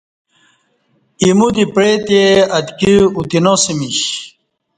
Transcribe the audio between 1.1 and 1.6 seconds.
ایمو